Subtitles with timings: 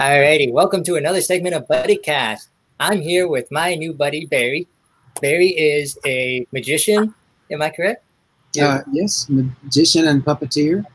[0.00, 2.48] Alrighty, welcome to another segment of Buddy Cast.
[2.80, 4.66] I'm here with my new buddy Barry.
[5.20, 7.12] Barry is a magician.
[7.50, 8.02] Am I correct?
[8.58, 10.86] Uh, yes, magician and puppeteer.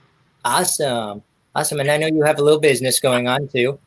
[0.43, 1.21] Awesome,
[1.53, 3.77] awesome, and I know you have a little business going on too.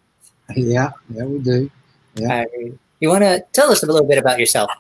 [0.54, 1.69] Yeah, yeah, we do.
[2.14, 2.44] Yeah.
[2.44, 2.69] Uh,
[3.00, 4.71] you want to tell us a little bit about yourself?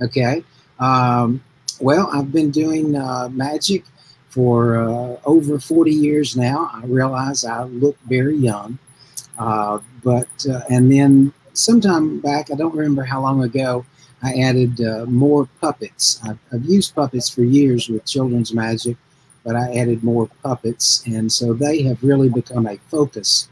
[0.00, 0.44] Okay.
[0.78, 1.42] Um,
[1.80, 3.82] well, I've been doing uh, magic
[4.28, 6.70] for uh, over 40 years now.
[6.72, 8.78] I realize I look very young.
[9.38, 13.84] Uh, but, uh, and then sometime back, I don't remember how long ago,
[14.22, 16.20] I added uh, more puppets.
[16.24, 18.96] I've, I've, used puppets for years with children's magic,
[19.44, 21.02] but I added more puppets.
[21.06, 23.48] And so they have really become a focus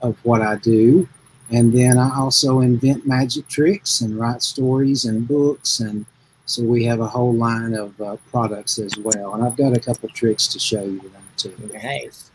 [0.00, 1.06] of what I do.
[1.50, 5.80] And then I also invent magic tricks and write stories and books.
[5.80, 6.06] And
[6.46, 9.34] so we have a whole line of uh, products as well.
[9.34, 11.70] And I've got a couple tricks to show you tonight too.
[11.74, 12.30] Nice.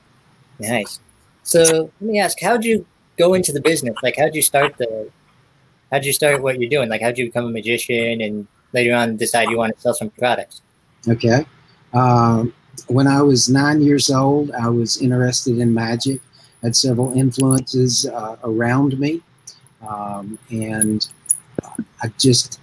[0.59, 0.99] Nice.
[1.43, 2.85] So let me ask, how'd you
[3.17, 3.95] go into the business?
[4.03, 5.09] Like, how'd you start the,
[5.91, 6.89] how'd you start what you're doing?
[6.89, 10.09] Like, how'd you become a magician and later on decide you want to sell some
[10.11, 10.61] products?
[11.07, 11.45] Okay.
[11.93, 12.53] Um,
[12.87, 16.21] when I was nine years old, I was interested in magic
[16.61, 19.21] had several influences uh, around me.
[19.87, 21.07] Um, and
[22.01, 22.59] I just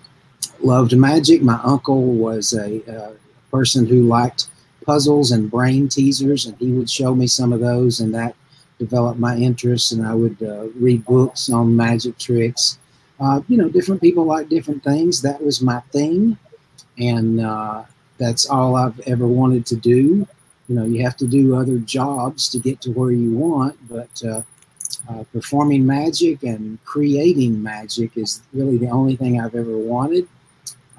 [0.61, 1.43] loved magic.
[1.43, 3.13] My uncle was a, a,
[3.51, 4.47] person who liked
[4.85, 8.37] puzzles and brain teasers, and he would show me some of those, and that
[8.79, 9.93] developed my interest.
[9.93, 12.79] And I would uh, read books on magic tricks.
[13.21, 15.23] Uh, you know, different people like different things.
[15.23, 16.39] That was my thing,
[16.99, 17.83] and uh,
[18.17, 20.27] that's all I've ever wanted to do
[20.69, 24.23] you know you have to do other jobs to get to where you want but
[24.25, 24.43] uh,
[25.11, 30.29] uh, performing magic and creating magic is really the only thing i've ever wanted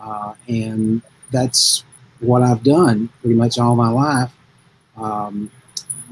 [0.01, 1.83] uh, and that's
[2.19, 4.31] what i've done pretty much all my life
[4.97, 5.49] um,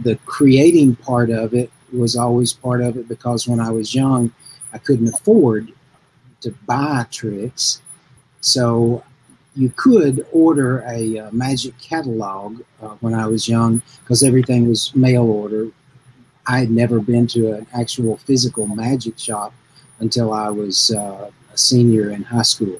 [0.03, 4.31] the creating part of it was always part of it because when i was young
[4.73, 5.71] i couldn't afford
[6.41, 7.81] to buy tricks
[8.41, 9.03] so
[9.57, 14.95] you could order a uh, magic catalog uh, when I was young because everything was
[14.95, 15.69] mail order.
[16.45, 19.53] I had never been to an actual physical magic shop
[19.99, 22.79] until I was uh, a senior in high school.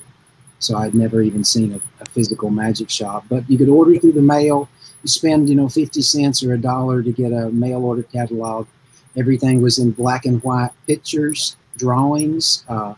[0.60, 3.26] So I'd never even seen a, a, physical magic shop.
[3.28, 4.70] But you could order through the mail.
[5.08, 8.68] You spend, you know, 50 cents or a dollar to get a mail order catalog.
[9.16, 12.94] Everything was in black and white pictures, drawings, uh,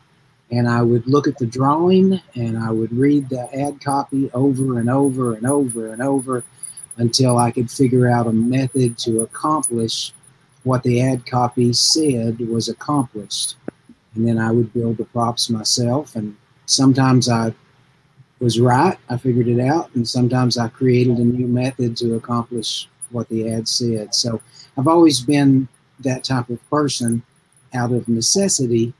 [0.49, 4.79] and I would look at the drawing and I would read the ad copy over
[4.79, 6.43] and over and over and over
[6.97, 10.11] until I could figure out a method to accomplish
[10.63, 13.55] what the ad copy said was accomplished.
[14.15, 16.15] And then I would build the props myself.
[16.15, 17.53] And sometimes I
[18.39, 19.93] was right, I figured it out.
[19.95, 24.15] And sometimes I created a new method to accomplish what the ad said.
[24.15, 24.41] So
[24.77, 25.67] I've always been
[25.99, 27.23] that type of person
[27.73, 28.93] out of necessity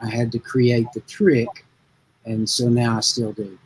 [0.00, 1.64] I had to create the trick,
[2.24, 3.58] and so now I still do.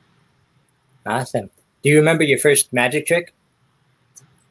[1.04, 1.50] Awesome.
[1.82, 3.34] Do you remember your first magic trick?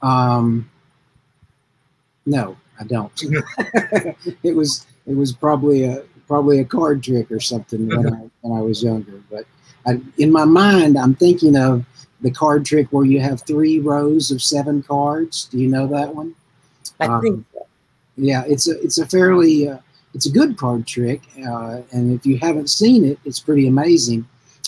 [0.02, 0.70] Um,
[2.26, 3.12] no, I don't.
[4.44, 8.58] it was it was probably a probably a card trick or something when I when
[8.58, 9.22] I was younger.
[9.30, 9.46] But
[9.86, 11.86] I, in my mind, I'm thinking of
[12.22, 15.46] the card trick where you have three rows of seven cards.
[15.46, 16.36] Do you know that one?
[17.00, 17.46] I um, think.
[17.54, 17.68] So.
[18.18, 19.80] Yeah, it's a it's a fairly uh,
[20.14, 24.28] it's a good card trick, uh, and if you haven't seen it, it's pretty amazing.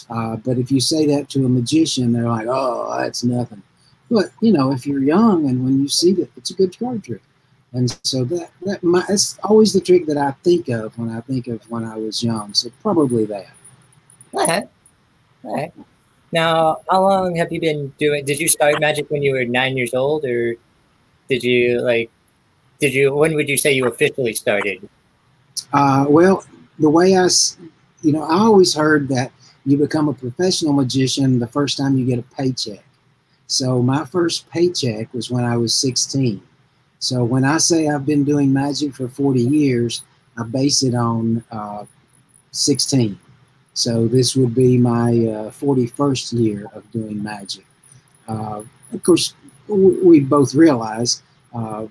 [0.10, 3.62] Uh, but if you say that to a magician, they're like, "Oh, that's nothing."
[4.10, 7.04] But you know, if you're young and when you see it, it's a good card
[7.04, 7.22] trick.
[7.74, 11.22] And so that that my, that's always the trick that I think of when I
[11.22, 12.54] think of when I was young.
[12.54, 13.50] So probably that.
[14.32, 14.68] Right.
[16.32, 18.26] Now, how long have you been doing?
[18.26, 20.56] Did you start magic when you were nine years old, or
[21.30, 22.10] did you like?
[22.80, 23.14] Did you?
[23.14, 24.90] When would you say you officially started?
[25.72, 26.44] Uh, well,
[26.80, 27.28] the way I,
[28.02, 29.32] you know, I always heard that
[29.66, 32.84] you become a professional magician the first time you get a paycheck.
[33.48, 36.42] So my first paycheck was when I was 16.
[37.00, 40.04] So when I say I've been doing magic for 40 years,
[40.38, 41.86] I base it on uh,
[42.52, 43.20] 16.
[43.74, 47.66] So this would be my uh, 41st year of doing magic.
[48.28, 49.34] Uh, of course,
[49.68, 51.24] we both realize
[51.54, 51.88] uh,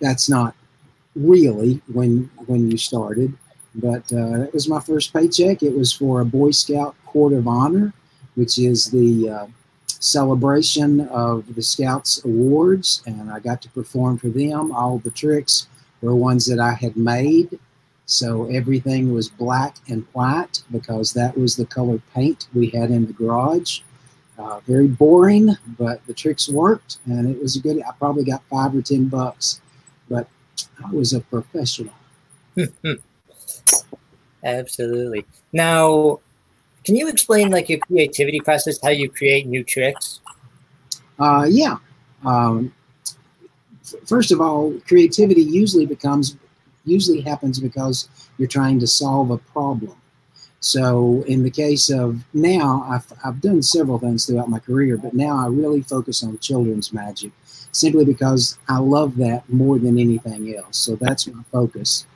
[0.00, 0.54] that's not
[1.14, 3.32] really when when you started.
[3.76, 5.62] But uh, that was my first paycheck.
[5.62, 7.92] It was for a Boy Scout Court of Honor,
[8.34, 9.46] which is the uh,
[9.88, 14.70] celebration of the Scouts Awards, and I got to perform for them.
[14.70, 15.66] All the tricks
[16.02, 17.58] were ones that I had made.
[18.06, 23.06] So everything was black and white because that was the color paint we had in
[23.06, 23.80] the garage.
[24.36, 27.80] Uh, very boring, but the tricks worked, and it was a good.
[27.82, 29.60] I probably got five or ten bucks,
[30.10, 30.28] but
[30.84, 31.94] I was a professional.
[34.44, 35.24] Absolutely.
[35.52, 36.18] Now,
[36.84, 40.20] can you explain like your creativity process, how you create new tricks?
[41.18, 41.76] Uh, yeah.
[42.24, 42.74] Um,
[43.82, 46.36] f- first of all, creativity usually becomes
[46.84, 48.08] usually happens because
[48.38, 49.96] you're trying to solve a problem.
[50.60, 55.12] So in the case of now, I've, I've done several things throughout my career, but
[55.12, 57.32] now I really focus on children's magic
[57.72, 60.78] simply because I love that more than anything else.
[60.78, 62.06] So that's my focus.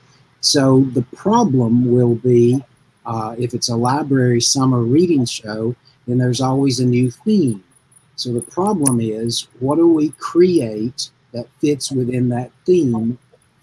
[0.41, 2.63] So the problem will be
[3.05, 5.75] uh, if it's a library summer reading show,
[6.07, 7.63] then there's always a new theme.
[8.17, 13.19] So the problem is, what do we create that fits within that theme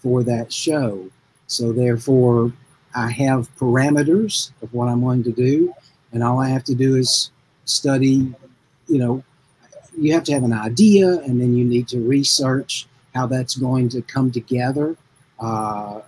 [0.06, 1.10] for that show?
[1.48, 2.52] So therefore,
[2.94, 5.74] I have parameters of what I'm going to do,
[6.12, 7.32] and all I have to do is
[7.64, 8.32] study.
[8.86, 9.24] You know,
[9.98, 12.86] you have to have an idea, and then you need to research
[13.16, 14.96] how that's going to come together.
[15.40, 16.02] Uh,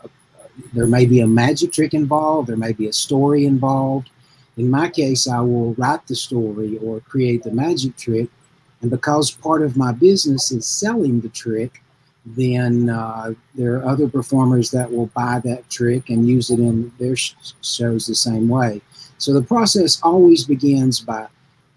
[0.73, 4.11] there may be a magic trick involved, there may be a story involved.
[4.56, 8.29] In my case, I will write the story or create the magic trick.
[8.81, 11.83] And because part of my business is selling the trick,
[12.26, 16.93] then uh, there are other performers that will buy that trick and use it in
[16.99, 18.81] their sh- shows the same way.
[19.19, 21.26] So the process always begins by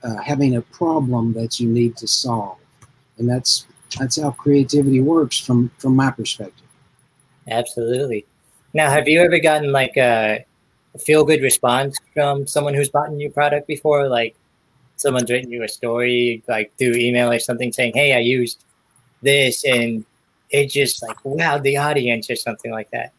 [0.03, 2.57] uh, having a problem that you need to solve,
[3.17, 3.65] and that's
[3.97, 6.67] that's how creativity works from from my perspective.
[7.47, 8.25] Absolutely.
[8.73, 10.45] Now, have you ever gotten like a
[10.99, 14.07] feel good response from someone who's bought your product before?
[14.07, 14.35] Like
[14.97, 18.63] someone's written you a story, like through email or something, saying, "Hey, I used
[19.21, 20.05] this," and
[20.51, 23.13] it just like wowed the audience or something like that.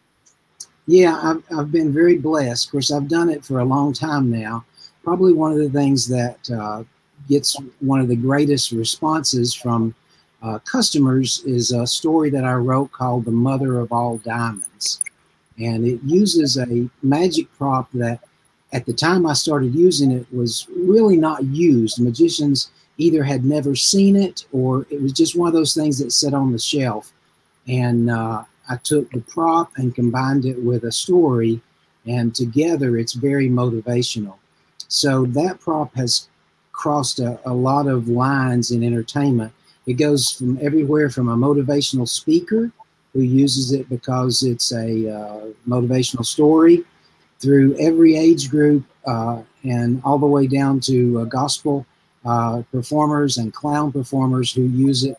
[0.86, 2.66] Yeah, I've, I've been very blessed.
[2.66, 4.64] Of course, I've done it for a long time now.
[5.04, 6.84] Probably one of the things that uh,
[7.28, 9.94] gets one of the greatest responses from
[10.42, 15.02] uh, customers is a story that I wrote called The Mother of All Diamonds.
[15.58, 18.20] And it uses a magic prop that
[18.72, 22.00] at the time I started using it was really not used.
[22.00, 26.10] Magicians either had never seen it or it was just one of those things that
[26.10, 27.12] sat on the shelf.
[27.68, 31.60] And uh, I took the prop and combined it with a story,
[32.06, 34.36] and together it's very motivational.
[34.88, 36.28] So that prop has
[36.72, 39.52] crossed a, a lot of lines in entertainment.
[39.86, 42.70] It goes from everywhere from a motivational speaker
[43.12, 46.84] who uses it because it's a uh, motivational story
[47.40, 51.84] through every age group uh, and all the way down to uh, gospel
[52.24, 55.16] uh, performers and clown performers who use it,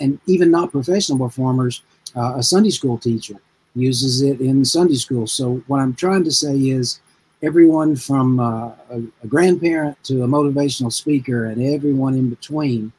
[0.00, 1.82] and even not professional performers.
[2.16, 3.36] Uh, a Sunday school teacher
[3.74, 5.26] uses it in Sunday school.
[5.26, 7.00] So, what I'm trying to say is
[7.42, 12.92] everyone from uh, a, a grandparent to a motivational speaker and everyone in between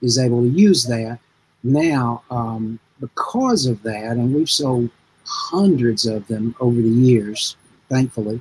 [0.00, 1.18] is able to use that.
[1.62, 4.90] Now, um, because of that, and we've sold
[5.24, 7.56] hundreds of them over the years,
[7.88, 8.40] thankfully.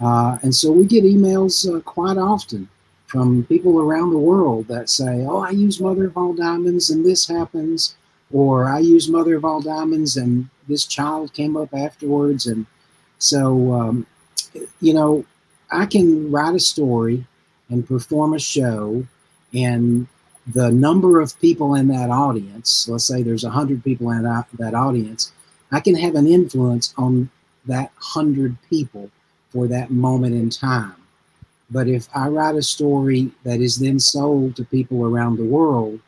[0.00, 2.68] Uh, and so we get emails uh, quite often
[3.16, 7.02] from people around the world that say, Oh, I use Mother of All Diamonds and
[7.02, 7.96] this happens,
[8.30, 12.46] or I use Mother of All Diamonds and this child came up afterwards.
[12.46, 12.66] And
[13.16, 14.06] so, um,
[14.82, 15.24] you know,
[15.72, 17.24] I can write a story
[17.70, 19.06] and perform a show,
[19.54, 20.06] and
[20.46, 25.32] the number of people in that audience, let's say there's 100 people in that, audience,
[25.72, 27.30] I can have an influence on
[27.64, 29.10] that 100 people
[29.48, 30.94] for that moment in time.
[31.70, 36.00] But if I write a story that is then sold to people around the world,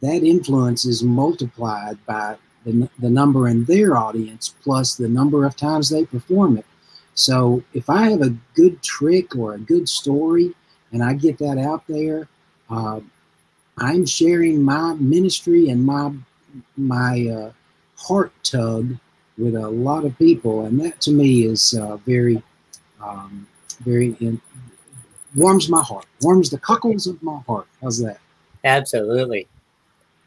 [0.00, 5.56] that influence is multiplied by the, the number in their audience plus the number of
[5.56, 6.66] times they perform it.
[7.14, 10.54] So if I have a good trick or a good story
[10.92, 12.28] and I get that out there,
[12.70, 13.00] uh,
[13.78, 16.12] I'm sharing my ministry and my
[16.76, 17.52] my uh,
[17.96, 18.96] heart tug
[19.36, 22.40] with a lot of people, and that to me is uh, very,
[23.02, 23.46] um,
[23.80, 24.40] very in,
[25.34, 27.66] warms my heart, warms the cockles of my heart.
[27.82, 28.18] How's that?
[28.64, 29.46] Absolutely,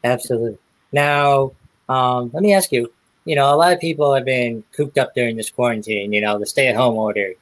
[0.04, 0.58] absolutely.
[0.92, 1.52] Now,
[1.88, 2.92] um, let me ask you.
[3.24, 6.14] You know, a lot of people have been cooped up during this quarantine.
[6.14, 7.34] You know, the stay-at-home order.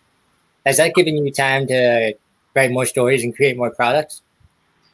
[0.64, 2.12] Has that given you time to
[2.56, 4.20] write more stories and create more products?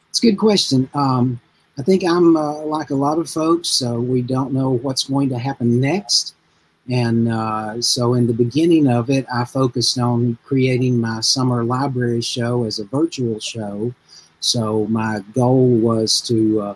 [0.09, 0.87] It's a good question.
[0.93, 1.41] Um,
[1.79, 3.69] I think I'm uh, like a lot of folks.
[3.69, 6.35] So we don't know what's going to happen next.
[6.89, 12.21] And uh, so, in the beginning of it, I focused on creating my summer library
[12.21, 13.93] show as a virtual show.
[14.41, 16.75] So, my goal was to uh,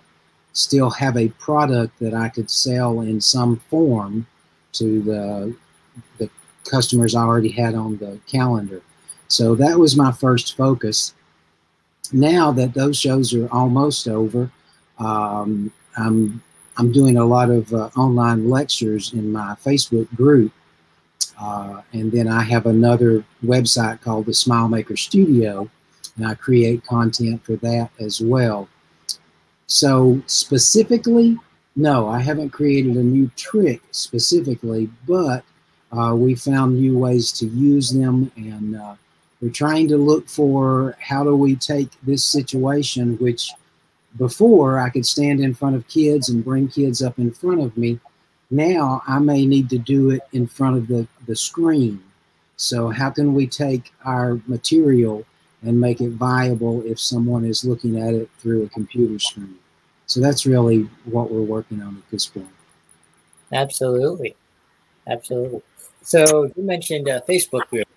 [0.53, 4.25] still have a product that I could sell in some form
[4.73, 5.55] to the,
[6.19, 6.29] the
[6.63, 8.81] customers I already had on the calendar.
[9.27, 11.13] So, that was my first focus.
[12.13, 14.49] Now that those shows are almost over,
[14.99, 16.41] um, I'm
[16.77, 20.51] I'm doing a lot of uh, online lectures in my Facebook group
[21.39, 25.69] Uh, and then I have another website called the Smile Maker Studio,
[26.15, 28.67] and I create content for that as well.
[29.67, 31.37] So, specifically,
[31.75, 35.43] no, I haven't created a new trick specifically, but
[35.91, 38.95] uh, we found new ways to use them, and uh,
[39.41, 43.51] we're trying to look for how do we take this situation, which
[44.15, 47.75] before I could stand in front of kids and bring kids up in front of
[47.77, 47.99] me.
[48.49, 52.01] Now I may need to do it in front of the, the screen.
[52.55, 55.23] So, how can we take our material
[55.61, 59.55] and make it viable if someone is looking at it through a computer screen?
[60.07, 62.49] So, that's really what we're working on at this point.
[63.53, 64.35] Absolutely.
[65.05, 65.61] Absolutely.
[66.01, 67.87] So, you mentioned a Facebook group.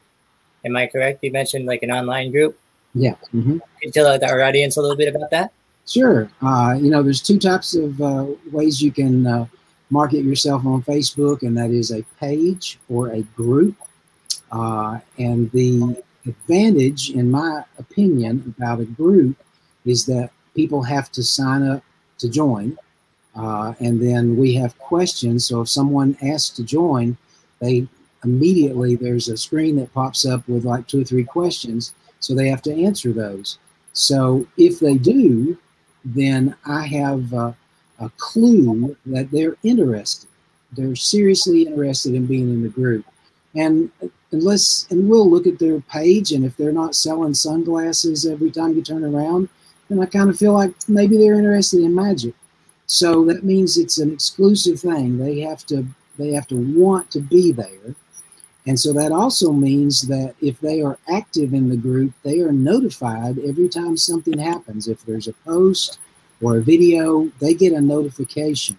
[0.64, 1.24] Am I correct?
[1.24, 2.58] You mentioned like an online group?
[2.94, 3.14] Yeah.
[3.32, 3.58] Mm-hmm.
[3.58, 5.52] Can you tell our audience a little bit about that?
[5.86, 6.30] Sure.
[6.40, 9.46] Uh, you know, there's two types of uh, ways you can uh,
[9.90, 13.74] market yourself on Facebook, and that is a page or a group.
[14.52, 19.36] Uh, and the advantage, in my opinion, about a group
[19.84, 21.82] is that people have to sign up
[22.18, 22.76] to join.
[23.34, 25.46] Uh, and then we have questions.
[25.46, 27.16] So if someone asks to join,
[27.60, 27.86] they
[28.24, 31.94] immediately there's a screen that pops up with like two or three questions.
[32.18, 33.58] So they have to answer those.
[33.92, 35.56] So if they do,
[36.04, 37.52] then I have uh,
[37.98, 40.28] a clue that they're interested.
[40.72, 43.04] They're seriously interested in being in the group.
[43.54, 43.90] And
[44.32, 48.74] unless, and we'll look at their page, and if they're not selling sunglasses every time
[48.74, 49.48] you turn around,
[49.88, 52.34] then I kind of feel like maybe they're interested in magic.
[52.86, 55.18] So that means it's an exclusive thing.
[55.18, 55.86] They have to
[56.18, 57.94] they have to want to be there.
[58.66, 62.52] And so that also means that if they are active in the group, they are
[62.52, 64.86] notified every time something happens.
[64.86, 65.98] If there's a post
[66.42, 68.76] or a video, they get a notification.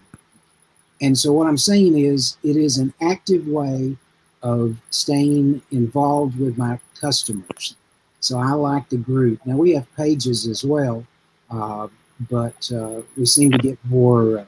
[1.02, 3.98] And so what I'm saying is it is an active way
[4.44, 7.76] of staying involved with my customers.
[8.20, 9.40] So I like the group.
[9.46, 11.06] Now we have pages as well,
[11.50, 11.88] uh,
[12.30, 14.40] but uh, we seem to get more.
[14.40, 14.46] Uh,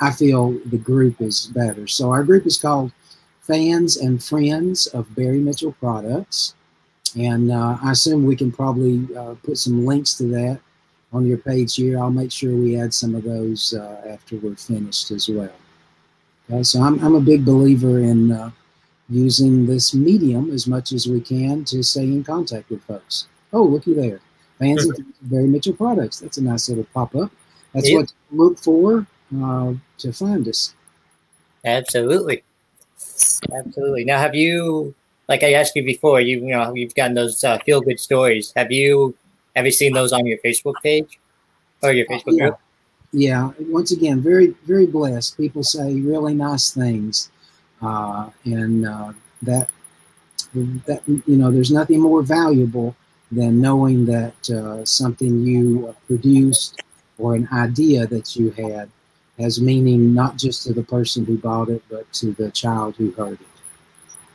[0.00, 1.88] I feel the group is better.
[1.88, 2.92] So our group is called
[3.48, 6.54] fans and friends of Barry Mitchell products.
[7.18, 10.60] And uh, I assume we can probably uh, put some links to that
[11.12, 11.98] on your page here.
[11.98, 15.50] I'll make sure we add some of those uh, after we're finished as well.
[16.50, 18.50] Okay, so I'm, I'm a big believer in uh,
[19.08, 23.26] using this medium as much as we can to stay in contact with folks.
[23.54, 24.20] Oh, looky there.
[24.58, 26.20] Fans of Barry Mitchell products.
[26.20, 27.30] That's a nice little pop up.
[27.72, 29.06] That's what to look for
[29.42, 30.74] uh, to find us.
[31.64, 32.42] Absolutely.
[33.54, 34.04] Absolutely.
[34.04, 34.94] Now, have you,
[35.28, 38.52] like I asked you before, you you know you've gotten those uh, feel good stories.
[38.56, 39.14] Have you
[39.56, 41.18] have you seen those on your Facebook page
[41.82, 42.44] or your Facebook yeah.
[42.48, 42.58] group?
[43.12, 43.50] Yeah.
[43.60, 45.36] Once again, very very blessed.
[45.36, 47.30] People say really nice things,
[47.82, 49.12] uh, and uh,
[49.42, 49.68] that
[50.54, 52.96] that you know, there's nothing more valuable
[53.30, 56.82] than knowing that uh, something you produced
[57.18, 58.88] or an idea that you had
[59.38, 63.10] has meaning not just to the person who bought it, but to the child who
[63.12, 63.46] heard it.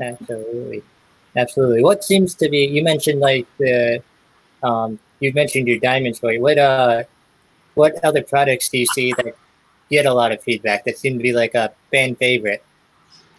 [0.02, 0.84] Absolutely,
[1.36, 1.84] absolutely.
[1.84, 4.02] What seems to be you mentioned like the
[4.64, 6.40] um, you mentioned your diamond story.
[6.40, 7.04] What uh,
[7.76, 9.36] what other products do you see that
[9.90, 12.64] get a lot of feedback that seem to be like a fan favorite?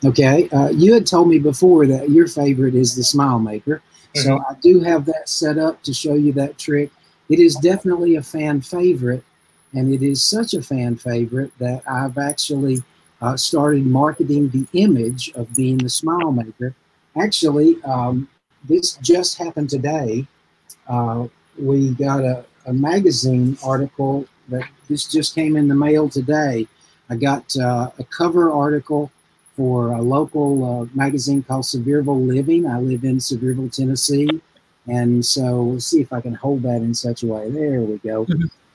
[0.05, 3.83] Okay, uh, you had told me before that your favorite is the Smile Maker,
[4.15, 4.21] mm-hmm.
[4.21, 6.91] so I do have that set up to show you that trick.
[7.31, 9.25] It is definitely a fan favorite
[9.75, 12.83] and it is such a fan favorite that I've actually
[13.21, 16.75] uh, started marketing the image of being the smile maker.
[17.21, 18.29] Actually, um,
[18.65, 20.27] this just happened today.
[20.89, 21.27] Uh,
[21.59, 26.67] we got a, a, magazine article that this just came in the mail today.
[27.09, 29.11] I got uh, a cover article
[29.57, 32.67] for a local uh, magazine called Sevierville Living.
[32.67, 34.29] I live in Sevierville, Tennessee.
[34.87, 37.49] And so we'll see if I can hold that in such a way.
[37.51, 38.27] There we go.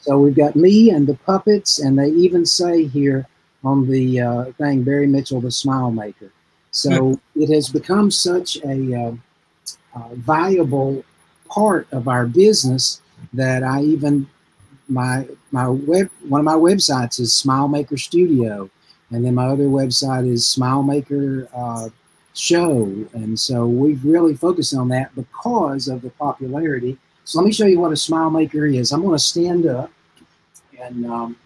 [0.10, 3.28] So we've got me and the puppets, and they even say here
[3.64, 6.32] on the uh, thing, Barry Mitchell, the Smile Maker.
[6.72, 7.42] So hmm.
[7.44, 9.12] it has become such a uh,
[9.94, 11.06] uh, viable
[11.48, 13.02] part of our business
[13.34, 14.28] that I even
[14.88, 18.68] my my web one of my websites is Smile Maker Studio,
[19.12, 21.90] and then my other website is Smile Maker uh,
[22.34, 26.98] Show, and so we've really focused on that because of the popularity
[27.30, 28.92] so let me show you what a smile maker is.
[28.92, 29.92] I'm going to stand up
[30.82, 31.38] and um,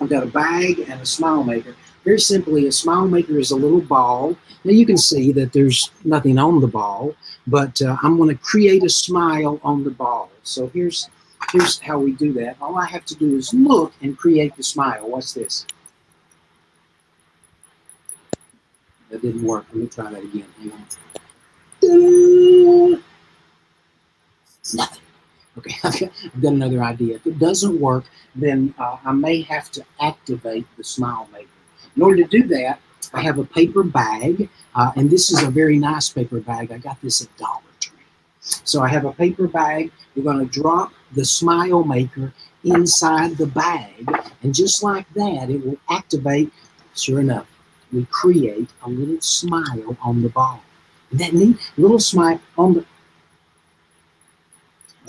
[0.00, 1.74] I've got a bag and a smile maker.
[2.04, 4.36] Very simply, a smile maker is a little ball.
[4.64, 7.14] Now you can see that there's nothing on the ball,
[7.46, 10.30] but uh, I'm going to create a smile on the ball.
[10.42, 11.08] So here's
[11.52, 12.56] here's how we do that.
[12.60, 15.10] All I have to do is look and create the smile.
[15.10, 15.66] What's this?
[19.10, 19.66] That didn't work.
[19.72, 20.46] Let me try that again.
[20.58, 20.86] Hang on.
[24.74, 25.02] Nothing.
[25.58, 26.00] Okay, I've
[26.40, 27.16] got, another idea.
[27.16, 28.04] If it doesn't work,
[28.34, 31.48] then uh, I may have to activate the smile maker.
[31.96, 32.80] In order to do that,
[33.12, 36.72] I have a paper bag, uh, and this is a very nice paper bag.
[36.72, 37.98] I got this at Dollar Tree.
[38.40, 39.92] So I have a paper bag.
[40.16, 42.32] We're going to drop the smile maker
[42.64, 44.08] inside the bag,
[44.42, 46.52] and just like that, it will activate.
[46.94, 47.46] Sure enough,
[47.92, 50.62] we create a little smile on the ball.
[51.10, 51.56] Isn't that neat?
[51.76, 52.86] Little smile on the.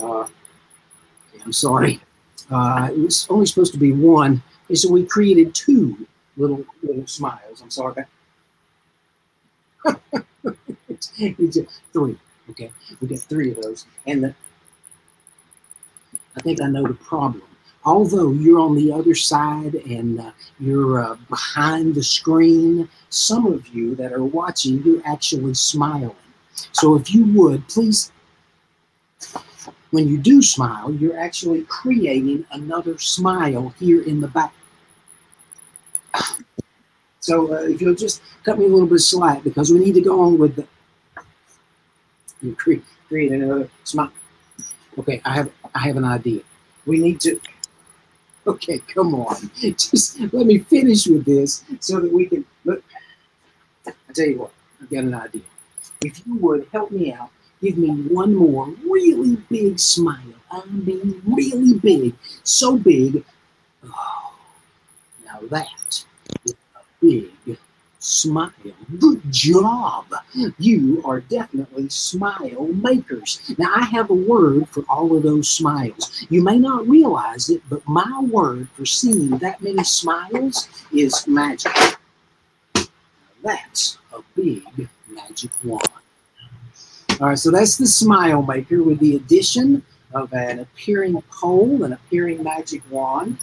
[0.00, 0.26] Uh,
[1.44, 2.00] I'm sorry.
[2.50, 4.42] Uh, it was only supposed to be one.
[4.68, 7.62] And so we created two little little smiles.
[7.62, 8.04] I'm sorry.
[11.92, 12.18] three.
[12.50, 12.70] Okay,
[13.00, 14.34] we got three of those, and the,
[16.36, 17.42] I think I know the problem.
[17.86, 23.68] Although you're on the other side and uh, you're uh, behind the screen, some of
[23.68, 26.16] you that are watching, you're actually smiling.
[26.72, 28.10] So if you would, please
[29.94, 34.52] when you do smile, you're actually creating another smile here in the back.
[37.20, 40.00] So uh, if you'll just cut me a little bit slack because we need to
[40.00, 40.66] go on with the
[42.42, 44.12] you create, create another smile.
[44.98, 46.42] Okay, I have I have an idea.
[46.86, 47.40] We need to
[48.46, 49.50] Okay, come on.
[49.60, 52.84] Just let me finish with this so that we can look.
[53.86, 55.42] I tell you what, I've got an idea.
[56.02, 57.30] If you would help me out
[57.64, 60.34] give me one more really big smile.
[60.50, 62.14] I mean, really big.
[62.42, 63.24] So big.
[63.82, 64.34] Oh,
[65.24, 66.04] now that
[66.44, 67.58] is a big
[67.98, 68.52] smile.
[68.98, 70.04] Good job.
[70.58, 73.40] You are definitely smile makers.
[73.56, 76.26] Now, I have a word for all of those smiles.
[76.28, 81.96] You may not realize it, but my word for seeing that many smiles is magic.
[83.42, 86.03] That's a big magic wand.
[87.20, 91.92] All right, so that's the smile maker with the addition of an appearing pole, an
[91.92, 93.38] appearing magic wand.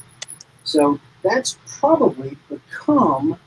[0.65, 3.39] So that's probably become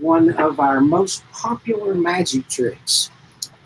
[0.00, 3.10] one of our most popular magic tricks.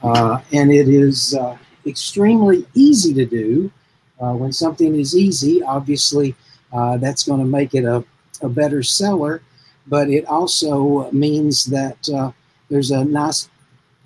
[0.02, 3.72] Uh, and it is uh, extremely easy to do.
[4.20, 6.34] Uh, when something is easy, obviously
[6.74, 8.04] uh, that's going to make it a,
[8.42, 9.40] a better seller,
[9.86, 12.30] but it also means that uh,
[12.68, 13.48] there's a nice,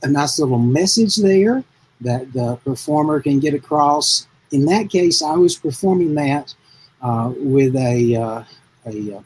[0.05, 1.65] a nice little message there
[2.01, 4.27] that the performer can get across.
[4.51, 6.55] In that case, I was performing that
[7.03, 8.45] uh, with a, uh,
[8.87, 9.23] a, uh,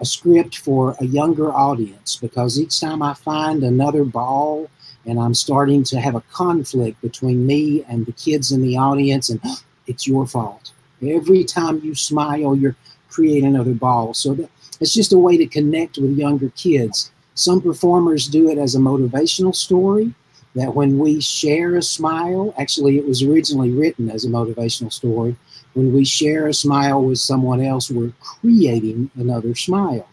[0.00, 4.70] a script for a younger audience because each time I find another ball
[5.06, 9.30] and I'm starting to have a conflict between me and the kids in the audience,
[9.30, 9.40] and
[9.86, 10.72] it's your fault.
[11.02, 12.76] Every time you smile, you're
[13.08, 14.12] creating another ball.
[14.12, 17.10] So that, it's just a way to connect with younger kids.
[17.34, 20.12] Some performers do it as a motivational story
[20.54, 25.36] that when we share a smile, actually, it was originally written as a motivational story.
[25.74, 30.08] When we share a smile with someone else, we're creating another smile.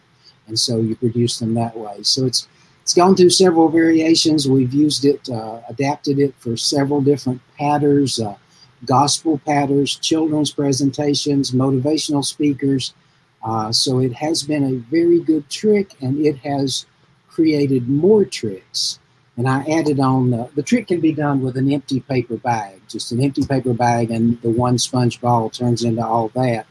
[0.46, 2.02] And so you produce them that way.
[2.02, 2.46] So it's
[2.82, 4.48] it's gone through several variations.
[4.48, 8.36] We've used it, uh, adapted it for several different patterns, uh,
[8.84, 12.94] gospel patterns, children's presentations, motivational speakers.
[13.42, 16.86] Uh, so it has been a very good trick, and it has
[17.28, 19.00] created more tricks
[19.36, 22.80] and I added on the, the trick can be done with an empty paper bag,
[22.88, 26.66] just an empty paper bag, and the one sponge ball turns into all that.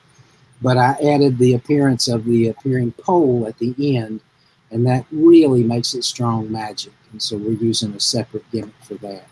[0.62, 4.22] But I added the appearance of the appearing pole at the end,
[4.72, 6.94] and that really makes it strong magic.
[7.12, 9.28] And so we're using a separate gimmick for that.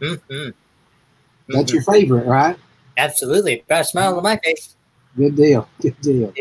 [0.00, 0.32] Mm-hmm.
[0.32, 1.52] Mm-hmm.
[1.52, 2.56] That's your favorite, right?
[2.96, 3.64] Absolutely.
[3.68, 4.74] Got a smile on my face.
[5.16, 5.68] Good deal.
[5.80, 6.32] Good deal.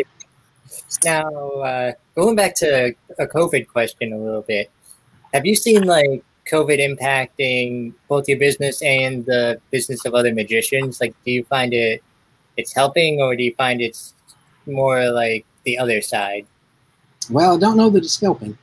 [1.04, 4.72] Now, uh, going back to a COVID question a little bit,
[5.38, 11.00] have you seen like COVID impacting both your business and the business of other magicians?
[11.00, 12.04] Like, do you find it
[12.58, 14.16] it's helping, or do you find it's
[14.66, 16.48] more like the other side?
[17.30, 18.58] Well, I don't know that it's helping.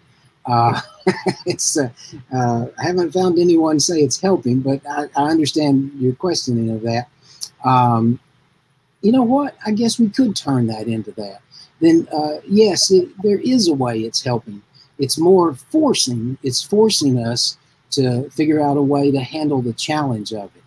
[0.47, 0.81] Uh,
[1.47, 1.91] it's uh,
[2.35, 6.83] uh, I haven't found anyone say it's helping, but I, I understand your questioning of
[6.83, 7.07] that.
[7.65, 8.19] Um,
[9.01, 9.57] you know what?
[9.65, 11.41] I guess we could turn that into that.
[11.81, 14.61] Then uh, yes, it, there is a way it's helping
[14.99, 17.59] it's more forcing it's forcing us
[17.91, 20.63] to figure out a way to handle the challenge of it.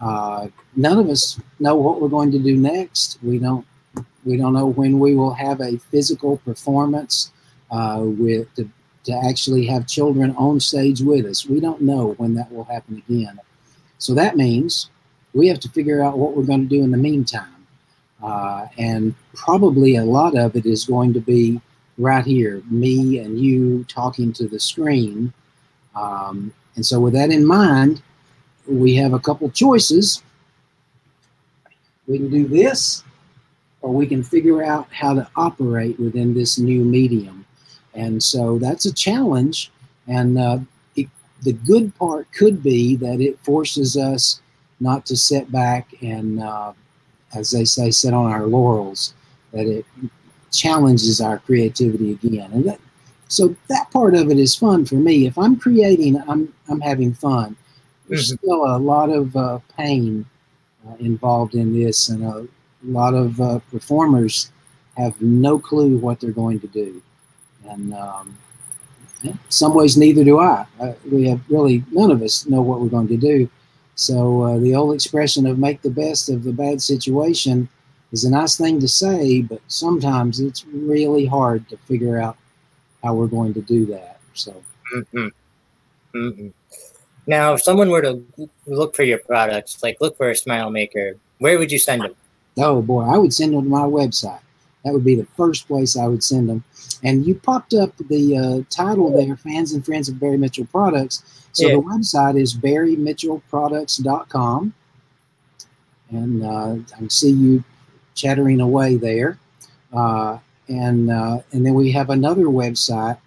[0.00, 3.18] Uh, none of us know what we're going to do next.
[3.22, 3.66] We don't
[4.24, 7.32] we don't know when we will have a physical performance
[7.70, 8.68] uh, with to,
[9.04, 11.46] to actually have children on stage with us.
[11.46, 13.40] We don't know when that will happen again.
[13.98, 14.90] So that means
[15.34, 17.66] we have to figure out what we're going to do in the meantime.
[18.22, 21.60] Uh, and probably a lot of it is going to be
[22.00, 25.32] right here, me and you talking to the screen.
[25.94, 28.02] Um, and so, with that in mind,
[28.66, 30.22] we have a couple choices.
[32.06, 33.04] We can do this,
[33.82, 37.44] or we can figure out how to operate within this new medium.
[37.94, 39.70] And so that's a challenge.
[40.06, 40.60] And uh,
[40.96, 41.08] it,
[41.42, 44.40] the good part could be that it forces us
[44.80, 46.72] not to sit back and, uh,
[47.34, 49.14] as they say, sit on our laurels,
[49.52, 49.84] that it
[50.52, 52.50] challenges our creativity again.
[52.52, 52.80] And that,
[53.28, 55.26] so that part of it is fun for me.
[55.26, 57.56] If I'm creating, I'm, I'm having fun.
[58.08, 58.44] There's mm-hmm.
[58.44, 60.26] still a lot of uh, pain
[60.88, 62.46] uh, involved in this, and a
[62.82, 64.50] lot of uh, performers
[64.96, 67.00] have no clue what they're going to do.
[67.68, 68.36] And um,
[69.48, 70.66] some ways, neither do I.
[70.80, 73.48] Uh, we have really none of us know what we're going to do.
[73.94, 77.68] So uh, the old expression of "make the best of the bad situation"
[78.12, 82.36] is a nice thing to say, but sometimes it's really hard to figure out
[83.02, 84.20] how we're going to do that.
[84.34, 84.62] So.
[84.94, 85.28] Mm-hmm.
[86.14, 86.48] Mm-hmm.
[87.26, 88.22] Now, if someone were to
[88.66, 92.14] look for your products, like look for a smile maker, where would you send them?
[92.58, 94.40] Oh boy, I would send them to my website.
[94.84, 96.64] That would be the first place I would send them.
[97.04, 101.22] And you popped up the uh, title there, Fans and Friends of Barry Mitchell Products.
[101.52, 101.74] So yeah.
[101.74, 104.74] the website is barrymitchellproducts.com.
[106.10, 107.62] And uh, I see you
[108.14, 109.38] chattering away there.
[109.92, 113.18] Uh, and uh, and then we have another website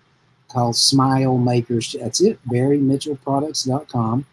[0.48, 1.96] called Smile Makers.
[2.00, 4.26] That's it, barrymitchellproducts.com.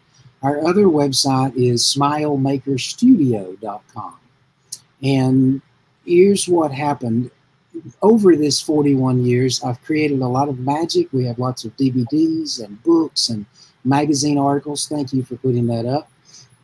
[0.43, 4.15] Our other website is smilemakerstudio.com.
[5.03, 5.61] And
[6.05, 7.31] here's what happened.
[8.01, 11.07] Over this 41 years, I've created a lot of magic.
[11.13, 13.45] We have lots of DVDs and books and
[13.85, 14.87] magazine articles.
[14.87, 16.11] Thank you for putting that up.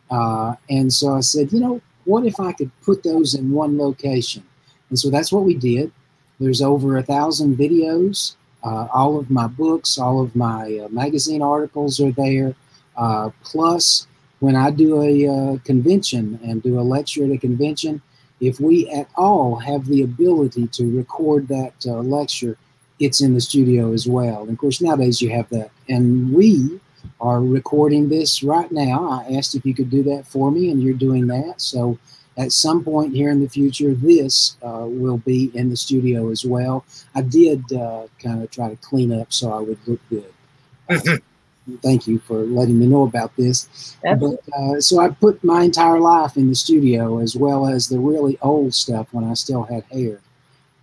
[0.10, 3.78] Uh, and so I said, you know, what if I could put those in one
[3.78, 4.44] location?
[4.90, 5.92] And so that's what we did.
[6.40, 8.36] There's over a thousand videos.
[8.64, 12.56] Uh, all of my books, all of my uh, magazine articles are there.
[12.96, 14.08] Uh, plus,
[14.40, 18.02] when I do a uh, convention and do a lecture at a convention,
[18.40, 22.58] if we at all have the ability to record that uh, lecture,
[23.00, 24.44] it's in the studio as well.
[24.44, 25.72] And of course, nowadays you have that.
[25.90, 26.80] And we
[27.20, 29.10] are recording this right now.
[29.10, 31.62] I asked if you could do that for me, and you're doing that.
[31.62, 31.98] So
[32.38, 36.46] at some point here in the future, this uh, will be in the studio as
[36.46, 36.86] well.
[37.16, 41.22] I did uh, kind of try to clean up so I would look good.
[41.82, 43.96] thank you for letting me know about this.
[44.04, 48.00] But, uh, so I put my entire life in the studio as well as the
[48.00, 50.20] really old stuff when I still had hair.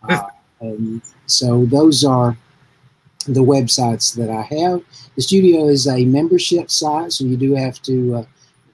[0.06, 0.28] Uh,
[0.60, 2.37] and so those are
[3.26, 4.82] the websites that I have.
[5.16, 8.16] The studio is a membership site, so you do have to.
[8.16, 8.24] Uh,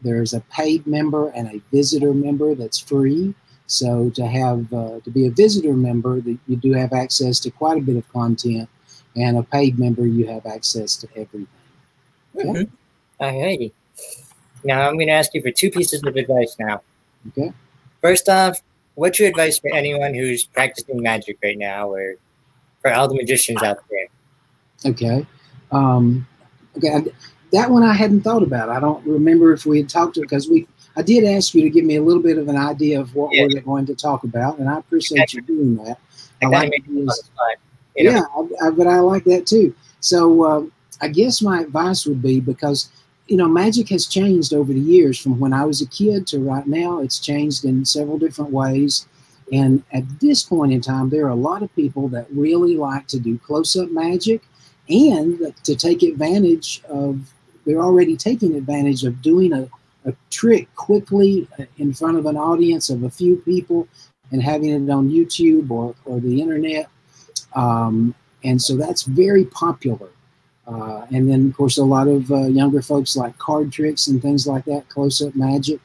[0.02, 3.34] there's a paid member and a visitor member that's free.
[3.66, 7.50] So to have uh, to be a visitor member, that you do have access to
[7.50, 8.68] quite a bit of content,
[9.14, 11.46] and a paid member, you have access to everything.
[12.34, 13.22] Mm-hmm.
[13.22, 13.72] Alrighty.
[14.64, 16.82] Now I'm going to ask you for two pieces of advice now.
[17.28, 17.52] Okay.
[18.00, 18.58] First off,
[18.94, 22.16] what's your advice for anyone who's practicing magic right now, or
[22.80, 23.99] for all the magicians out there?
[24.84, 25.26] Okay.
[25.72, 26.26] Um,
[26.76, 27.04] okay.
[27.52, 28.68] That one I hadn't thought about.
[28.68, 30.66] I don't remember if we had talked to because we.
[30.96, 33.32] I did ask you to give me a little bit of an idea of what
[33.32, 33.46] yeah.
[33.46, 35.98] we're going to talk about, and I appreciate you doing that.
[36.42, 37.30] I, I like these,
[37.96, 39.74] yeah, I, I, but I like that too.
[40.00, 42.90] So um, I guess my advice would be because
[43.28, 46.40] you know magic has changed over the years from when I was a kid to
[46.40, 47.00] right now.
[47.00, 49.06] It's changed in several different ways.
[49.52, 53.08] And at this point in time, there are a lot of people that really like
[53.08, 54.42] to do close up magic
[54.90, 57.32] and to take advantage of,
[57.64, 59.68] they're already taking advantage of doing a,
[60.04, 61.48] a trick quickly
[61.78, 63.86] in front of an audience of a few people
[64.32, 66.88] and having it on YouTube or, or the internet.
[67.54, 70.08] Um, and so that's very popular.
[70.66, 74.22] Uh, and then, of course, a lot of uh, younger folks like card tricks and
[74.22, 75.80] things like that, close up magic.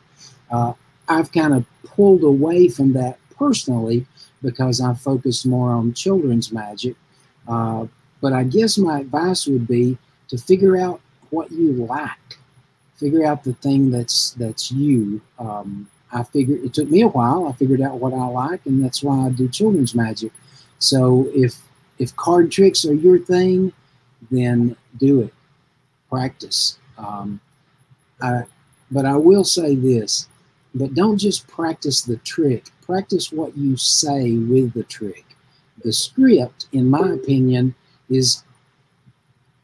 [0.52, 0.74] Uh,
[1.08, 4.06] I've kind of pulled away from that personally
[4.42, 6.96] because I've focused more on children's magic.
[8.22, 9.98] But I guess my advice would be
[10.30, 12.38] to figure out what you like,
[12.96, 15.22] figure out the thing that's that's you.
[15.38, 17.48] Um, I figured it took me a while.
[17.48, 20.32] I figured out what I like, and that's why I do children's magic.
[20.80, 21.62] So if
[22.00, 23.72] if card tricks are your thing,
[24.32, 25.34] then do it.
[26.10, 26.78] Practice.
[26.98, 27.40] Um,
[28.22, 28.44] I,
[28.92, 30.28] but I will say this,
[30.74, 32.66] but don't just practice the trick.
[32.82, 35.26] Practice what you say with the trick.
[35.84, 37.76] The script, in my opinion,
[38.10, 38.44] is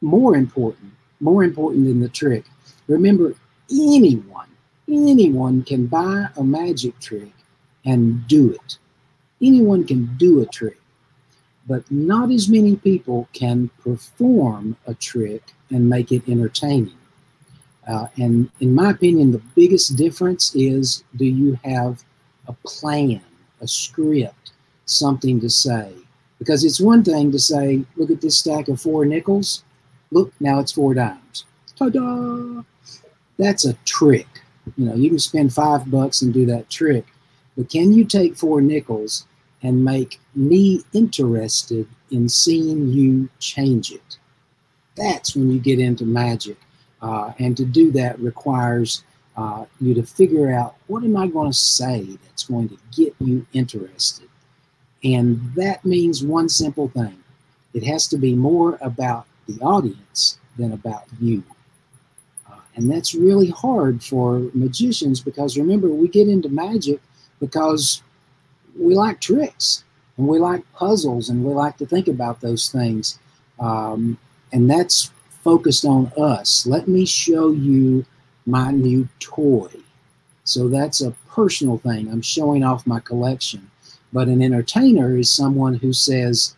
[0.02, 2.46] more important, more important than the trick.
[2.88, 3.34] Remember,
[3.72, 4.48] anyone,
[4.88, 7.32] anyone can buy a magic trick
[7.86, 8.78] and do it.
[9.42, 10.82] Anyone can do a trick
[11.68, 16.98] but not as many people can perform a trick and make it entertaining.
[17.88, 22.04] Uh, and in my opinion, the biggest difference is do you have
[22.48, 23.22] a plan,
[23.62, 24.52] a script,
[24.86, 25.94] something to say?
[26.42, 29.64] Because it's one thing to say, look at this stack of four nickels.
[30.10, 31.46] Look, now it's four dimes.
[31.76, 32.64] Ta da!
[33.38, 34.28] That's a trick.
[34.76, 37.06] You know, you can spend five bucks and do that trick.
[37.56, 39.28] But can you take four nickels
[39.62, 44.18] and make me interested in seeing you change it?
[44.96, 46.58] That's when you get into magic.
[47.04, 49.04] Uh, and to do that requires
[49.38, 53.14] uh, you to figure out what am I going to say that's going to get
[53.20, 54.28] you interested.
[55.04, 57.18] And that means one simple thing
[57.74, 61.44] it has to be more about the audience than about you.
[62.50, 67.00] Uh, and that's really hard for magicians because remember, we get into magic
[67.40, 68.04] because
[68.78, 69.84] we like tricks
[70.18, 73.20] and we like puzzles and we like to think about those things.
[73.60, 74.18] Um,
[74.52, 75.12] and that's
[75.44, 76.68] focused on us.
[76.68, 78.06] Let me show you
[78.46, 79.70] my new toy.
[80.44, 82.10] So that's a personal thing.
[82.10, 83.71] I'm showing off my collection.
[84.14, 86.56] But an entertainer is someone who says,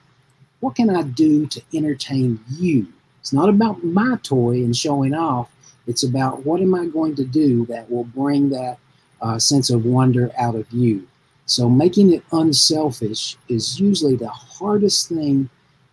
[0.60, 2.88] What can I do to entertain you?
[3.20, 5.50] It's not about my toy and showing off.
[5.88, 8.78] It's about what am I going to do that will bring that
[9.22, 11.08] uh, sense of wonder out of you.
[11.46, 15.50] So making it unselfish is usually the hardest thing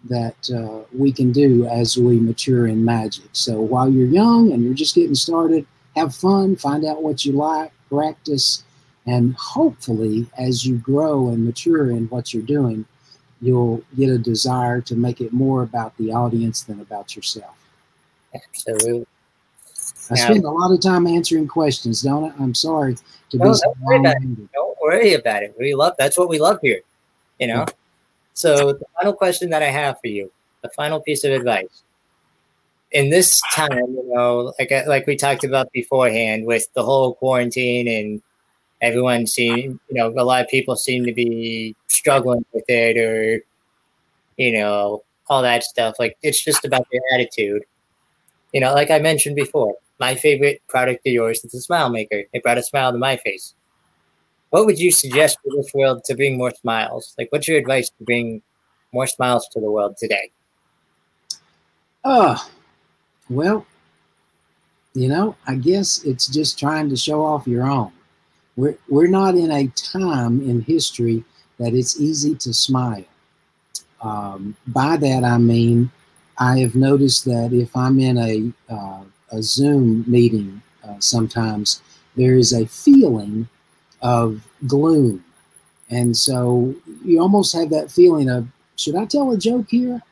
[0.09, 3.29] that uh, we can do as we mature in magic.
[3.33, 7.33] So while you're young and you're just getting started, have fun, find out what you
[7.33, 8.64] like, practice,
[9.06, 12.84] and hopefully, as you grow and mature in what you're doing,
[13.40, 17.56] you'll get a desire to make it more about the audience than about yourself.
[18.34, 19.06] Absolutely.
[20.10, 22.42] I spend a lot of time answering questions, don't I?
[22.42, 22.96] I'm sorry
[23.30, 24.52] to no, be so don't worry, about it.
[24.52, 25.54] don't worry about it.
[25.58, 26.80] We love that's what we love here.
[27.38, 27.64] You know.
[27.64, 27.72] Mm.
[28.34, 30.30] So the final question that I have for you,
[30.62, 31.82] the final piece of advice.
[32.92, 37.86] In this time, you know, like like we talked about beforehand, with the whole quarantine
[37.86, 38.20] and
[38.81, 43.43] everyone seem, you know, a lot of people seem to be struggling with it, or
[44.37, 45.97] you know, all that stuff.
[45.99, 47.62] Like it's just about your attitude.
[48.53, 52.25] You know, like I mentioned before, my favorite product of yours is the Smile Maker.
[52.33, 53.55] It brought a smile to my face
[54.51, 57.14] what would you suggest for this world to bring more smiles?
[57.16, 58.43] Like, what's your advice to bring
[58.93, 60.31] more smiles to the world today?
[62.05, 62.37] Uh,
[63.29, 63.64] well,
[64.95, 67.93] you know, I guess it's just trying to show off your own.
[68.61, 71.25] We're, we're not in a time in history
[71.59, 73.07] that it's easy to smile.
[74.03, 75.90] Um, by that, I mean,
[76.37, 81.81] I have noticed that if I'm in a, uh, a Zoom meeting uh, sometimes,
[82.16, 83.49] there is a feeling
[84.03, 85.25] of gloom.
[85.88, 88.46] And so you almost have that feeling of,
[88.77, 90.03] should I tell a joke here?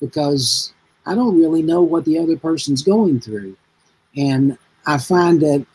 [0.00, 0.72] Because
[1.04, 3.56] I don't really know what the other person's going through.
[4.16, 5.66] And I find that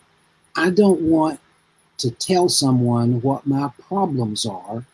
[0.56, 1.40] I don't want
[1.98, 4.86] to tell someone what my problems are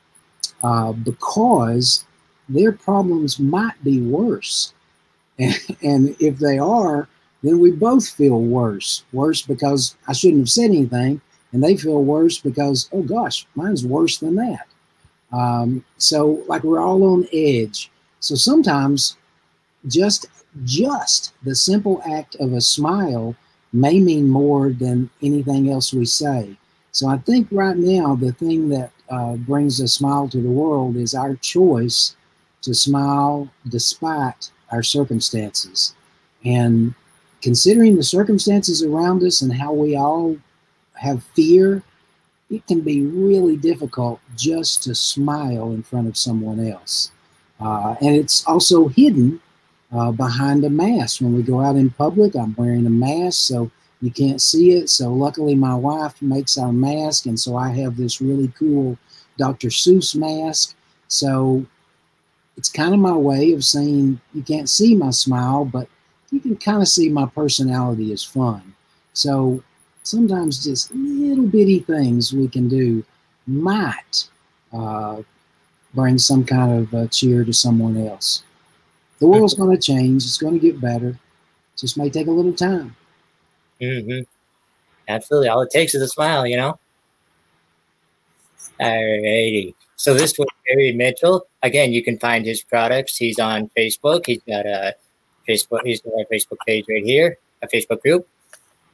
[0.64, 2.06] uh, because
[2.50, 4.74] their problems might be worse.
[5.40, 7.08] And, and if they are,
[7.44, 9.04] then we both feel worse.
[9.14, 11.22] Worse because I shouldn't have said anything,
[11.54, 14.68] and they feel worse because oh gosh mine's worse than that
[15.32, 19.18] um, so like we're all on edge so sometimes
[19.88, 20.28] just
[20.66, 23.36] just the simple act of a smile
[23.74, 26.56] may mean more than anything else we say
[26.92, 30.96] so i think right now the thing that uh, brings a smile to the world
[30.96, 32.16] is our choice
[32.62, 35.96] to smile despite our circumstances
[36.46, 36.94] and
[37.42, 40.38] considering the circumstances around us and how we all
[40.94, 41.84] have fear,
[42.50, 47.12] it can be really difficult just to smile in front of someone else.
[47.60, 49.40] Uh, and it's also hidden
[49.92, 51.22] uh, behind a mask.
[51.22, 53.72] When we go out in public, I'm wearing a mask, so
[54.02, 54.90] you can't see it.
[54.90, 58.98] So luckily, my wife makes our mask, and so I have this really cool
[59.38, 59.70] Dr.
[59.70, 60.76] Seuss mask.
[61.08, 61.66] So
[62.58, 65.88] it's kind of my way of saying you can't see my smile, but
[66.32, 68.74] you can kind of see my personality is fun.
[69.14, 69.64] So
[70.04, 73.04] sometimes just little bitty things we can do
[73.48, 74.30] might
[74.74, 75.22] uh,
[75.94, 78.44] bring some kind of uh, cheer to someone else.
[79.20, 80.24] The world's going to change.
[80.24, 81.10] It's going to get better.
[81.10, 82.96] It just may take a little time.
[83.82, 84.22] Mm-hmm.
[85.08, 85.50] Absolutely.
[85.50, 86.80] All it takes is a smile, you know?
[88.80, 89.74] Alrighty.
[89.96, 91.46] So this was Barry Mitchell.
[91.62, 93.18] Again, you can find his products.
[93.18, 94.26] He's on Facebook.
[94.26, 94.96] He's got a
[95.48, 95.82] Facebook.
[95.84, 98.28] He's got a Facebook page right here, a Facebook group.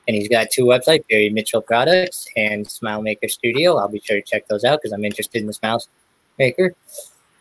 [0.08, 3.78] And he's got two websites, Barry Mitchell Products and Smile Maker Studio.
[3.78, 5.84] I'll be sure to check those out because I'm interested in the Smile
[6.38, 6.74] Maker.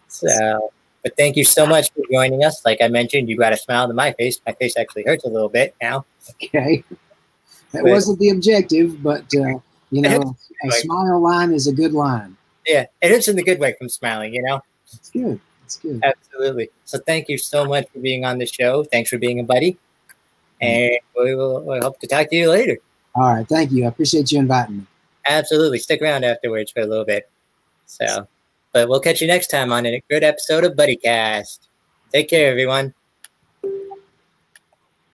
[0.09, 0.71] So
[1.07, 2.65] But thank you so much for joining us.
[2.65, 4.41] Like I mentioned, you got a smile to my face.
[4.45, 6.05] My face actually hurts a little bit now.
[6.43, 6.83] Okay.
[7.77, 9.59] That but, wasn't the objective, but uh,
[9.91, 12.37] you know, a smile line is a good line.
[12.67, 14.35] Yeah, it hurts in the good way from smiling.
[14.35, 14.61] You know.
[14.93, 15.41] It's good.
[15.65, 16.03] It's good.
[16.03, 16.71] Absolutely.
[16.85, 18.85] So thank you so much for being on the show.
[18.85, 19.77] Thanks for being a buddy,
[20.61, 22.79] and we will we hope to talk to you later.
[23.15, 23.49] All right.
[23.49, 23.85] Thank you.
[23.85, 24.87] I appreciate you inviting me.
[25.27, 25.79] Absolutely.
[25.79, 27.29] Stick around afterwards for a little bit.
[27.87, 28.29] So,
[28.73, 31.61] but we'll catch you next time on a good episode of BuddyCast.
[32.13, 32.95] Take care, everyone.